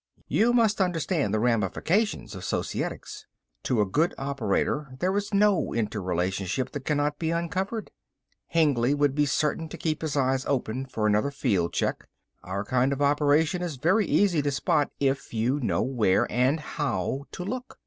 You 0.27 0.51
must 0.51 0.81
understand 0.81 1.31
the 1.31 1.39
ramifications 1.39 2.33
of 2.33 2.43
Societics. 2.43 3.27
To 3.61 3.81
a 3.81 3.85
good 3.85 4.15
operator 4.17 4.95
there 4.97 5.15
is 5.15 5.31
no 5.31 5.75
interrelationship 5.75 6.71
that 6.71 6.85
cannot 6.85 7.19
be 7.19 7.29
uncovered. 7.29 7.91
Hengly 8.47 8.95
would 8.95 9.13
be 9.13 9.27
certain 9.27 9.69
to 9.69 9.77
keep 9.77 10.01
his 10.01 10.17
eyes 10.17 10.43
open 10.47 10.87
for 10.87 11.05
another 11.05 11.29
field 11.29 11.73
check. 11.73 12.07
Our 12.43 12.65
kind 12.65 12.91
of 12.93 13.01
operation 13.03 13.61
is 13.61 13.75
very 13.75 14.07
easy 14.07 14.41
to 14.41 14.49
spot 14.49 14.89
if 14.99 15.35
you 15.35 15.59
know 15.59 15.83
where 15.83 16.25
and 16.31 16.59
how 16.59 17.25
to 17.33 17.45
look. 17.45 17.77